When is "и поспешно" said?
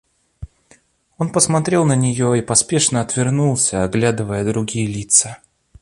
2.39-3.01